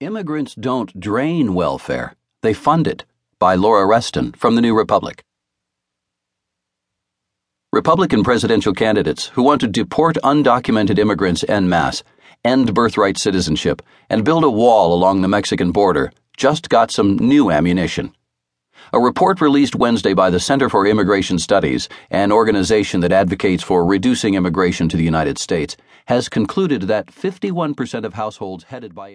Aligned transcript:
Immigrants 0.00 0.56
don't 0.56 0.98
drain 0.98 1.54
welfare, 1.54 2.16
they 2.42 2.52
fund 2.52 2.88
it. 2.88 3.04
By 3.38 3.54
Laura 3.54 3.86
Reston 3.86 4.32
from 4.32 4.56
the 4.56 4.60
New 4.60 4.76
Republic. 4.76 5.22
Republican 7.72 8.24
presidential 8.24 8.72
candidates 8.72 9.28
who 9.28 9.44
want 9.44 9.60
to 9.60 9.68
deport 9.68 10.16
undocumented 10.24 10.98
immigrants 10.98 11.44
en 11.48 11.68
masse, 11.68 12.02
end 12.44 12.74
birthright 12.74 13.18
citizenship, 13.18 13.82
and 14.10 14.24
build 14.24 14.42
a 14.42 14.50
wall 14.50 14.92
along 14.92 15.22
the 15.22 15.28
Mexican 15.28 15.70
border 15.70 16.12
just 16.36 16.68
got 16.68 16.90
some 16.90 17.16
new 17.16 17.52
ammunition. 17.52 18.12
A 18.92 18.98
report 18.98 19.40
released 19.40 19.76
Wednesday 19.76 20.12
by 20.12 20.28
the 20.28 20.40
Center 20.40 20.68
for 20.68 20.88
Immigration 20.88 21.38
Studies, 21.38 21.88
an 22.10 22.32
organization 22.32 23.00
that 23.00 23.12
advocates 23.12 23.62
for 23.62 23.86
reducing 23.86 24.34
immigration 24.34 24.88
to 24.88 24.96
the 24.96 25.04
United 25.04 25.38
States, 25.38 25.76
has 26.06 26.28
concluded 26.28 26.82
that 26.82 27.06
51% 27.06 28.04
of 28.04 28.14
households 28.14 28.64
headed 28.64 28.94
by 28.94 29.08